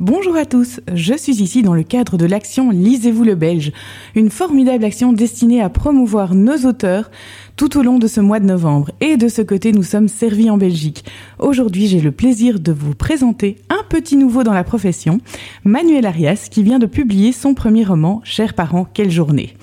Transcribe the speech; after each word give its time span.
Bonjour 0.00 0.36
à 0.36 0.44
tous, 0.44 0.78
je 0.94 1.14
suis 1.14 1.42
ici 1.42 1.62
dans 1.62 1.74
le 1.74 1.82
cadre 1.82 2.16
de 2.16 2.24
l'action 2.24 2.70
Lisez-vous 2.70 3.24
le 3.24 3.34
Belge, 3.34 3.72
une 4.14 4.30
formidable 4.30 4.84
action 4.84 5.12
destinée 5.12 5.60
à 5.60 5.70
promouvoir 5.70 6.36
nos 6.36 6.56
auteurs 6.66 7.10
tout 7.56 7.76
au 7.76 7.82
long 7.82 7.98
de 7.98 8.06
ce 8.06 8.20
mois 8.20 8.38
de 8.38 8.44
novembre. 8.44 8.92
Et 9.00 9.16
de 9.16 9.26
ce 9.26 9.42
côté, 9.42 9.72
nous 9.72 9.82
sommes 9.82 10.06
servis 10.06 10.50
en 10.50 10.56
Belgique. 10.56 11.04
Aujourd'hui, 11.40 11.88
j'ai 11.88 12.00
le 12.00 12.12
plaisir 12.12 12.60
de 12.60 12.70
vous 12.70 12.94
présenter 12.94 13.56
un 13.70 13.82
petit 13.88 14.16
nouveau 14.16 14.44
dans 14.44 14.52
la 14.52 14.62
profession, 14.62 15.18
Manuel 15.64 16.06
Arias, 16.06 16.46
qui 16.48 16.62
vient 16.62 16.78
de 16.78 16.86
publier 16.86 17.32
son 17.32 17.54
premier 17.54 17.82
roman, 17.82 18.20
Chers 18.22 18.54
parents, 18.54 18.86
quelle 18.94 19.10
journée. 19.10 19.56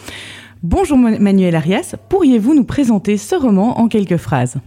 Bonjour 0.64 0.98
Manuel 0.98 1.56
Arias, 1.56 1.96
pourriez-vous 2.10 2.56
nous 2.56 2.66
présenter 2.66 3.16
ce 3.16 3.36
roman 3.36 3.80
en 3.80 3.88
quelques 3.88 4.18
phrases? 4.18 4.58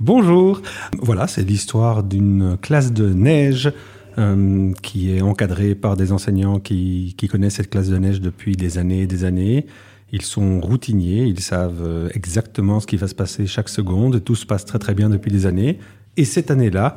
Bonjour, 0.00 0.60
voilà, 0.98 1.28
c'est 1.28 1.44
l'histoire 1.44 2.02
d'une 2.02 2.56
classe 2.60 2.92
de 2.92 3.12
neige 3.12 3.72
euh, 4.18 4.72
qui 4.82 5.10
est 5.10 5.22
encadré 5.22 5.74
par 5.74 5.96
des 5.96 6.12
enseignants 6.12 6.60
qui, 6.60 7.16
connaissent 7.30 7.54
cette 7.54 7.70
classe 7.70 7.88
de 7.88 7.98
neige 7.98 8.20
depuis 8.20 8.56
des 8.56 8.78
années 8.78 9.02
et 9.02 9.06
des 9.06 9.24
années. 9.24 9.66
Ils 10.12 10.22
sont 10.22 10.60
routiniers, 10.60 11.24
ils 11.24 11.40
savent 11.40 11.82
euh, 11.82 12.08
exactement 12.14 12.78
ce 12.78 12.86
qui 12.86 12.96
va 12.96 13.08
se 13.08 13.14
passer 13.14 13.46
chaque 13.46 13.68
seconde, 13.68 14.22
tout 14.22 14.36
se 14.36 14.46
passe 14.46 14.64
très 14.64 14.78
très 14.78 14.94
bien 14.94 15.10
depuis 15.10 15.32
des 15.32 15.46
années. 15.46 15.78
Et 16.16 16.24
cette 16.24 16.50
année-là, 16.50 16.96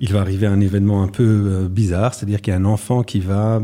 il 0.00 0.12
va 0.12 0.20
arriver 0.20 0.46
un 0.46 0.60
événement 0.60 1.02
un 1.02 1.08
peu 1.08 1.24
euh, 1.24 1.68
bizarre, 1.68 2.14
c'est-à-dire 2.14 2.40
qu'il 2.40 2.52
y 2.52 2.56
a 2.56 2.58
un 2.58 2.64
enfant 2.64 3.02
qui 3.02 3.20
va 3.20 3.60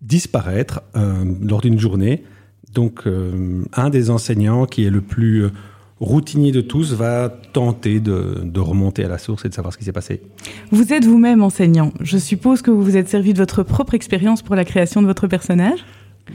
disparaître 0.00 0.80
lors 0.94 1.60
d'une 1.60 1.78
journée. 1.78 2.22
Donc 2.72 3.02
un 3.72 3.90
des 3.90 4.10
enseignants 4.10 4.64
qui 4.64 4.84
est 4.84 4.90
le 4.90 5.00
plus 5.00 5.48
routinier 6.00 6.52
de 6.52 6.60
tous 6.60 6.92
va 6.92 7.28
tenter 7.28 8.00
de, 8.00 8.58
remonter 8.58 9.04
à 9.04 9.08
la 9.08 9.18
source 9.18 9.44
et 9.44 9.48
de 9.48 9.54
savoir 9.54 9.72
ce 9.72 9.78
qui 9.78 9.84
s'est 9.84 9.92
passé. 9.92 10.20
Vous 10.70 10.92
êtes 10.92 11.04
vous-même 11.04 11.42
enseignant. 11.42 11.92
Je 12.00 12.18
suppose 12.18 12.62
que 12.62 12.70
vous 12.70 12.82
vous 12.82 12.96
êtes 12.96 13.08
servi 13.08 13.32
de 13.32 13.38
votre 13.38 13.62
propre 13.62 13.94
expérience 13.94 14.42
pour 14.42 14.54
la 14.54 14.64
création 14.64 15.02
de 15.02 15.06
votre 15.06 15.26
personnage? 15.26 15.84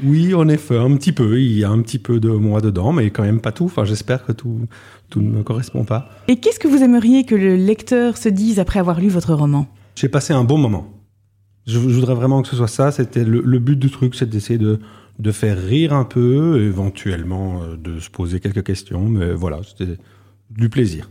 Oui, 0.03 0.33
en 0.33 0.47
effet, 0.47 0.77
un 0.77 0.95
petit 0.95 1.11
peu. 1.11 1.39
Il 1.39 1.57
y 1.57 1.63
a 1.63 1.69
un 1.69 1.81
petit 1.81 1.99
peu 1.99 2.19
de 2.19 2.29
moi 2.29 2.61
dedans, 2.61 2.91
mais 2.93 3.11
quand 3.11 3.23
même 3.23 3.41
pas 3.41 3.51
tout. 3.51 3.65
Enfin, 3.65 3.85
j'espère 3.85 4.25
que 4.25 4.31
tout, 4.31 4.61
tout 5.09 5.21
ne 5.21 5.29
me 5.29 5.43
correspond 5.43 5.83
pas. 5.83 6.09
Et 6.27 6.37
qu'est-ce 6.37 6.59
que 6.59 6.67
vous 6.67 6.81
aimeriez 6.81 7.25
que 7.25 7.35
le 7.35 7.55
lecteur 7.55 8.17
se 8.17 8.29
dise 8.29 8.59
après 8.59 8.79
avoir 8.79 8.99
lu 8.99 9.09
votre 9.09 9.33
roman? 9.33 9.67
J'ai 9.95 10.09
passé 10.09 10.33
un 10.33 10.43
bon 10.43 10.57
moment. 10.57 10.87
Je, 11.67 11.77
voudrais 11.77 12.15
vraiment 12.15 12.41
que 12.41 12.47
ce 12.47 12.55
soit 12.55 12.67
ça. 12.67 12.91
C'était 12.91 13.23
le 13.23 13.59
but 13.59 13.77
du 13.77 13.91
truc, 13.91 14.15
c'est 14.15 14.27
d'essayer 14.27 14.57
de 14.57 14.79
de 15.19 15.31
faire 15.31 15.57
rire 15.57 15.93
un 15.93 16.05
peu, 16.05 16.61
éventuellement 16.61 17.61
euh, 17.61 17.77
de 17.77 17.99
se 17.99 18.09
poser 18.09 18.39
quelques 18.39 18.63
questions, 18.63 19.07
mais 19.07 19.33
voilà, 19.33 19.61
c'était 19.63 19.97
du 20.49 20.69
plaisir. 20.69 21.09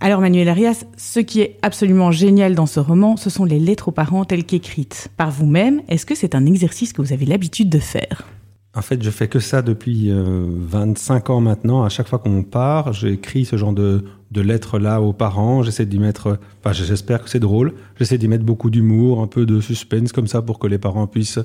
Alors 0.00 0.20
Manuel 0.20 0.48
Arias, 0.48 0.84
ce 0.96 1.18
qui 1.18 1.40
est 1.40 1.56
absolument 1.62 2.12
génial 2.12 2.54
dans 2.54 2.66
ce 2.66 2.78
roman, 2.78 3.16
ce 3.16 3.30
sont 3.30 3.44
les 3.44 3.58
lettres 3.58 3.88
aux 3.88 3.92
parents 3.92 4.24
telles 4.24 4.44
qu'écrites 4.44 5.08
par 5.16 5.30
vous-même. 5.30 5.82
Est-ce 5.88 6.06
que 6.06 6.14
c'est 6.14 6.36
un 6.36 6.46
exercice 6.46 6.92
que 6.92 7.02
vous 7.02 7.12
avez 7.12 7.26
l'habitude 7.26 7.68
de 7.68 7.80
faire? 7.80 8.28
En 8.76 8.82
fait, 8.82 9.02
je 9.02 9.10
fais 9.10 9.26
que 9.26 9.40
ça 9.40 9.60
depuis 9.60 10.12
25 10.12 11.28
euh, 11.28 11.32
ans 11.32 11.40
maintenant. 11.40 11.82
À 11.82 11.88
chaque 11.88 12.06
fois 12.06 12.20
qu'on 12.20 12.44
part, 12.44 12.92
j'écris 12.92 13.44
ce 13.44 13.56
genre 13.56 13.72
de, 13.72 14.04
de 14.30 14.40
lettres-là 14.40 15.00
aux 15.00 15.12
parents. 15.12 15.64
J'essaie 15.64 15.86
d'y 15.86 15.98
mettre, 15.98 16.38
enfin 16.60 16.72
j'espère 16.72 17.24
que 17.24 17.30
c'est 17.30 17.40
drôle, 17.40 17.74
j'essaie 17.98 18.18
d'y 18.18 18.28
mettre 18.28 18.44
beaucoup 18.44 18.70
d'humour, 18.70 19.20
un 19.20 19.26
peu 19.26 19.46
de 19.46 19.60
suspense 19.60 20.12
comme 20.12 20.28
ça 20.28 20.42
pour 20.42 20.60
que 20.60 20.68
les 20.68 20.78
parents 20.78 21.08
puissent 21.08 21.40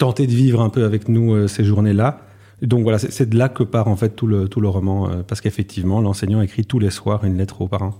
tenter 0.00 0.26
de 0.26 0.32
vivre 0.32 0.62
un 0.62 0.70
peu 0.70 0.84
avec 0.84 1.08
nous 1.08 1.34
euh, 1.34 1.46
ces 1.46 1.62
journées-là. 1.62 2.22
Donc 2.62 2.82
voilà, 2.82 2.98
c'est 2.98 3.28
de 3.28 3.38
là 3.38 3.48
que 3.48 3.62
part 3.62 3.88
en 3.88 3.96
fait 3.96 4.10
tout 4.16 4.26
le, 4.26 4.48
tout 4.48 4.60
le 4.60 4.68
roman, 4.68 5.08
euh, 5.08 5.22
parce 5.26 5.40
qu'effectivement, 5.40 6.00
l'enseignant 6.00 6.42
écrit 6.42 6.64
tous 6.64 6.78
les 6.78 6.90
soirs 6.90 7.24
une 7.24 7.36
lettre 7.36 7.60
aux 7.60 7.68
parents. 7.68 7.94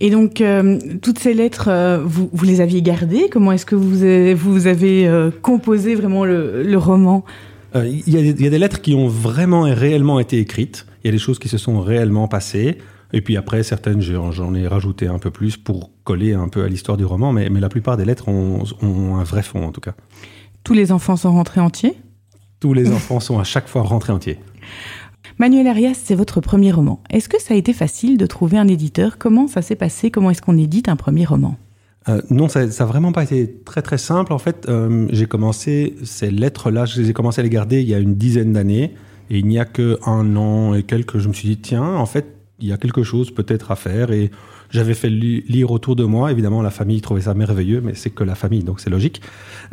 Et 0.00 0.10
donc, 0.10 0.40
euh, 0.40 0.78
toutes 1.02 1.18
ces 1.18 1.34
lettres, 1.34 2.00
vous, 2.04 2.30
vous, 2.32 2.44
les 2.44 2.60
aviez 2.60 2.82
gardées? 2.82 3.28
Comment 3.30 3.52
est-ce 3.52 3.66
que 3.66 3.74
vous 3.76 4.02
avez, 4.02 4.34
vous 4.34 4.66
avez 4.66 5.30
composé 5.42 5.94
vraiment 5.94 6.24
le, 6.24 6.62
le 6.62 6.78
roman? 6.78 7.24
Il 7.74 8.08
y, 8.08 8.12
y, 8.12 8.46
a 8.46 8.50
des 8.50 8.58
lettres 8.58 8.80
qui 8.80 8.94
ont 8.94 9.06
vraiment 9.06 9.66
et 9.66 9.74
réellement 9.74 10.18
été 10.18 10.38
écrites. 10.38 10.86
Il 11.02 11.08
y 11.08 11.10
a 11.10 11.12
des 11.12 11.18
choses 11.18 11.38
qui 11.38 11.48
se 11.48 11.58
sont 11.58 11.80
réellement 11.80 12.26
passées. 12.26 12.78
Et 13.12 13.20
puis 13.20 13.36
après, 13.36 13.62
certaines, 13.62 14.00
j'en 14.00 14.54
ai 14.54 14.66
rajouté 14.66 15.06
un 15.06 15.18
peu 15.18 15.30
plus 15.30 15.56
pour 15.56 15.90
coller 16.04 16.32
un 16.32 16.48
peu 16.48 16.64
à 16.64 16.68
l'histoire 16.68 16.96
du 16.96 17.04
roman. 17.04 17.32
Mais, 17.32 17.50
mais, 17.50 17.60
la 17.60 17.68
plupart 17.68 17.96
des 17.96 18.04
lettres 18.04 18.28
ont, 18.28 18.64
ont 18.80 19.16
un 19.16 19.24
vrai 19.24 19.42
fond, 19.42 19.64
en 19.64 19.72
tout 19.72 19.82
cas. 19.82 19.94
Tous 20.64 20.74
les 20.74 20.92
enfants 20.92 21.16
sont 21.16 21.32
rentrés 21.32 21.60
entiers 21.60 21.96
Tous 22.60 22.72
les 22.72 22.92
enfants 22.92 23.18
sont 23.18 23.38
à 23.38 23.44
chaque 23.44 23.68
fois 23.68 23.82
rentrés 23.82 24.12
entiers. 24.12 24.38
Manuel 25.38 25.66
Arias, 25.66 26.00
c'est 26.04 26.14
votre 26.14 26.40
premier 26.40 26.70
roman. 26.70 27.02
Est-ce 27.10 27.28
que 27.28 27.40
ça 27.40 27.54
a 27.54 27.56
été 27.56 27.72
facile 27.72 28.16
de 28.16 28.26
trouver 28.26 28.58
un 28.58 28.68
éditeur? 28.68 29.18
Comment 29.18 29.48
ça 29.48 29.60
s'est 29.62 29.76
passé? 29.76 30.10
Comment 30.10 30.30
est-ce 30.30 30.42
qu'on 30.42 30.56
édite 30.56 30.88
un 30.88 30.96
premier 30.96 31.24
roman? 31.24 31.56
Euh, 32.08 32.20
non, 32.30 32.48
ça 32.48 32.66
n'a 32.66 32.84
vraiment 32.84 33.12
pas 33.12 33.24
été 33.24 33.52
très 33.64 33.82
très 33.82 33.98
simple. 33.98 34.32
En 34.32 34.38
fait, 34.38 34.66
euh, 34.68 35.08
j'ai 35.10 35.26
commencé 35.26 35.96
ces 36.04 36.30
lettres-là, 36.30 36.84
je 36.84 37.00
les 37.00 37.10
ai 37.10 37.12
commencé 37.12 37.40
à 37.40 37.44
les 37.44 37.50
garder 37.50 37.80
il 37.80 37.88
y 37.88 37.94
a 37.94 37.98
une 37.98 38.14
dizaine 38.14 38.52
d'années. 38.52 38.94
Et 39.30 39.38
il 39.38 39.46
n'y 39.46 39.58
a 39.58 39.64
que 39.64 39.98
un 40.04 40.36
an 40.36 40.74
et 40.74 40.82
quelques, 40.82 41.18
je 41.18 41.28
me 41.28 41.32
suis 41.32 41.48
dit, 41.48 41.56
tiens, 41.56 41.96
en 41.96 42.06
fait, 42.06 42.26
il 42.62 42.68
y 42.68 42.72
a 42.72 42.76
quelque 42.76 43.02
chose 43.02 43.30
peut-être 43.30 43.70
à 43.70 43.76
faire. 43.76 44.12
Et 44.12 44.30
j'avais 44.70 44.94
fait 44.94 45.10
lire 45.10 45.70
autour 45.70 45.96
de 45.96 46.04
moi. 46.04 46.30
Évidemment, 46.30 46.62
la 46.62 46.70
famille 46.70 47.00
trouvait 47.00 47.22
ça 47.22 47.34
merveilleux, 47.34 47.80
mais 47.80 47.94
c'est 47.94 48.10
que 48.10 48.24
la 48.24 48.34
famille, 48.34 48.62
donc 48.62 48.80
c'est 48.80 48.90
logique. 48.90 49.20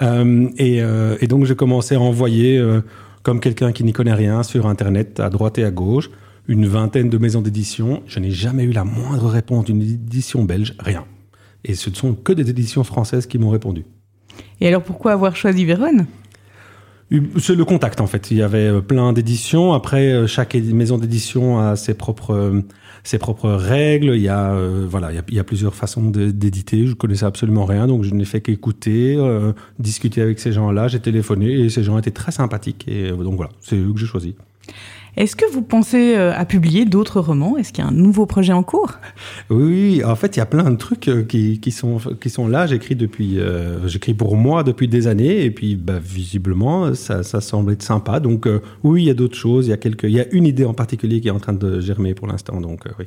Euh, 0.02 0.50
et, 0.58 0.82
euh, 0.82 1.18
et, 1.22 1.28
donc, 1.28 1.46
j'ai 1.46 1.56
commencé 1.56 1.96
à 1.96 2.02
envoyer, 2.02 2.58
euh, 2.58 2.82
comme 3.24 3.40
quelqu'un 3.40 3.72
qui 3.72 3.84
n'y 3.84 3.94
connaît 3.94 4.14
rien, 4.14 4.44
sur 4.44 4.68
Internet, 4.68 5.20
à 5.20 5.30
droite 5.30 5.58
et 5.58 5.64
à 5.64 5.72
gauche, 5.72 6.10
une 6.48 6.66
vingtaine 6.66 7.10
de 7.10 7.18
maisons 7.18 7.42
d'édition. 7.42 8.02
Je 8.08 8.20
n'ai 8.20 8.32
jamais 8.32 8.64
eu 8.64 8.72
la 8.72 8.84
moindre 8.84 9.28
réponse 9.28 9.66
d'une 9.66 9.82
édition 9.82 10.44
belge, 10.44 10.74
rien. 10.80 11.06
Et 11.64 11.76
ce 11.76 11.90
ne 11.90 11.96
sont 11.96 12.14
que 12.14 12.34
des 12.34 12.50
éditions 12.50 12.84
françaises 12.84 13.28
qui 13.28 13.38
m'ont 13.38 13.50
répondu. 13.50 13.86
Et 14.60 14.68
alors, 14.68 14.82
pourquoi 14.82 15.14
avoir 15.14 15.36
choisi 15.36 15.66
Vérone? 15.66 16.08
C'est 17.38 17.56
le 17.56 17.66
contact 17.66 18.02
en 18.02 18.08
fait. 18.08 18.32
Il 18.32 18.38
y 18.38 18.44
avait 18.44 18.68
euh, 18.68 18.82
plein 18.82 19.14
d'éditions. 19.14 19.74
Après, 19.74 20.12
euh, 20.12 20.28
chaque 20.28 20.56
maison 20.56 20.98
d'édition 20.98 21.60
a 21.60 21.76
ses 21.76 21.96
propres 21.96 22.36
euh, 22.36 22.62
ses 23.04 23.18
propres 23.18 23.50
règles. 23.50 24.16
Il 24.16 24.22
y 24.22 24.30
a 24.30 24.54
voilà, 24.88 25.12
il 25.12 25.36
y 25.36 25.40
a, 25.40 25.44
plusieurs 25.44 25.74
façons 25.74 26.04
d'éditer. 26.12 26.86
Je 26.86 26.94
connaissais 26.94 27.26
absolument 27.26 27.66
rien, 27.66 27.88
donc 27.88 28.04
je 28.04 28.14
n'ai 28.14 28.26
fait 28.26 28.42
qu'écouter, 28.42 29.18
discuter 29.80 30.22
avec 30.22 30.38
ces 30.38 30.52
gens-là. 30.52 30.90
J'ai 30.90 31.00
téléphoné 31.00 31.50
et 31.50 31.70
ces 31.70 31.82
gens 31.82 31.98
étaient 31.98 32.12
très 32.12 32.34
sympathiques. 32.34 32.86
Et 32.90 33.10
donc 33.12 33.38
voilà, 33.38 33.52
c'est 33.62 33.78
eux 33.78 33.94
que 33.94 34.00
j'ai 34.00 34.06
choisi. 34.06 34.36
Est-ce 35.20 35.36
que 35.36 35.44
vous 35.52 35.62
pensez 35.62 36.16
euh, 36.16 36.34
à 36.34 36.46
publier 36.46 36.86
d'autres 36.86 37.20
romans? 37.20 37.58
Est-ce 37.58 37.74
qu'il 37.74 37.84
y 37.84 37.88
a 37.88 37.90
un 37.90 37.94
nouveau 37.94 38.26
projet 38.26 38.54
en 38.54 38.64
cours? 38.64 38.94
Oui, 39.50 40.02
en 40.06 40.16
fait, 40.16 40.38
il 40.38 40.40
y 40.40 40.42
a 40.42 40.46
plein 40.46 40.72
de 40.72 40.78
trucs 40.78 41.10
euh, 41.10 41.24
qui, 41.24 41.60
qui 41.60 41.72
sont, 41.74 41.98
qui 42.22 42.30
sont 42.30 42.48
là. 42.48 42.68
J'écris 42.68 42.96
depuis, 42.96 43.38
euh, 43.38 43.86
j'écris 43.86 44.14
pour 44.14 44.38
moi 44.38 44.64
depuis 44.64 44.88
des 44.88 45.08
années, 45.08 45.44
et 45.44 45.52
puis 45.52 45.76
bah, 45.76 46.00
visiblement, 46.02 46.96
ça, 46.96 47.24
ça 47.24 47.42
semble 47.42 47.74
être 47.74 47.84
sympa. 47.84 48.22
Donc 48.22 48.48
oui, 48.84 49.04
il 49.04 49.06
y 49.08 49.10
a 49.10 49.14
d'autres 49.14 49.36
choses. 49.36 49.68
Il 49.68 49.72
y 49.72 49.74
a 49.74 49.78
quelques, 49.78 50.06
il 50.06 50.12
y 50.12 50.22
a 50.22 50.32
une 50.32 50.46
idée 50.46 50.64
en 50.64 50.74
particulier 50.74 51.20
qui 51.20 51.28
est 51.28 51.32
en 51.32 51.40
train 51.40 51.52
de 51.52 51.82
germer 51.82 52.14
pour 52.14 52.28
l'instant. 52.28 52.62
Donc 52.62 52.86
oui. 52.98 53.06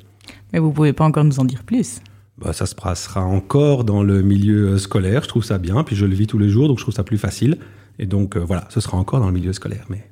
Mais 0.52 0.58
vous 0.58 0.70
pouvez 0.70 0.92
pas 0.92 1.04
encore 1.04 1.24
nous 1.24 1.40
en 1.40 1.46
dire 1.46 1.64
plus 1.64 2.02
bah, 2.38 2.52
ça 2.52 2.66
se 2.66 2.74
passera 2.74 3.24
encore 3.24 3.84
dans 3.84 4.02
le 4.02 4.20
milieu 4.20 4.76
scolaire. 4.76 5.22
Je 5.22 5.28
trouve 5.28 5.44
ça 5.44 5.56
bien, 5.56 5.82
puis 5.82 5.96
je 5.96 6.04
le 6.04 6.14
vis 6.14 6.26
tous 6.26 6.38
les 6.38 6.50
jours, 6.50 6.68
donc 6.68 6.78
je 6.78 6.84
trouve 6.84 6.94
ça 6.94 7.04
plus 7.04 7.18
facile. 7.18 7.56
Et 7.98 8.04
donc 8.04 8.36
voilà, 8.36 8.66
ce 8.68 8.80
sera 8.80 8.98
encore 8.98 9.20
dans 9.20 9.28
le 9.28 9.32
milieu 9.32 9.52
scolaire, 9.54 9.86
mais 9.88 10.11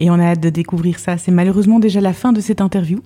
et 0.00 0.10
on 0.10 0.14
a 0.14 0.24
hâte 0.24 0.40
de 0.40 0.50
découvrir 0.50 0.98
ça. 0.98 1.18
C'est 1.18 1.30
malheureusement 1.30 1.78
déjà 1.78 2.00
la 2.00 2.12
fin 2.12 2.32
de 2.32 2.40
cette 2.40 2.60
interview. 2.60 3.00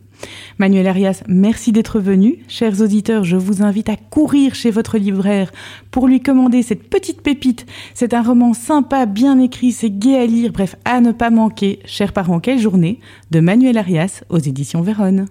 Manuel 0.58 0.86
Arias, 0.86 1.22
merci 1.28 1.72
d'être 1.72 2.00
venu. 2.00 2.38
Chers 2.48 2.80
auditeurs, 2.80 3.24
je 3.24 3.36
vous 3.36 3.62
invite 3.62 3.88
à 3.88 3.96
courir 3.96 4.54
chez 4.54 4.70
votre 4.70 4.96
libraire 4.96 5.52
pour 5.90 6.06
lui 6.06 6.20
commander 6.20 6.62
cette 6.62 6.88
petite 6.88 7.20
pépite. 7.20 7.66
C'est 7.92 8.14
un 8.14 8.22
roman 8.22 8.54
sympa, 8.54 9.06
bien 9.06 9.38
écrit, 9.38 9.72
c'est 9.72 9.90
gai 9.90 10.16
à 10.16 10.26
lire, 10.26 10.52
bref, 10.52 10.76
à 10.84 11.00
ne 11.00 11.12
pas 11.12 11.30
manquer. 11.30 11.80
Chers 11.84 12.12
parents, 12.12 12.40
quelle 12.40 12.60
journée 12.60 13.00
de 13.30 13.40
Manuel 13.40 13.76
Arias 13.76 14.22
aux 14.30 14.38
éditions 14.38 14.82
Vérone. 14.82 15.26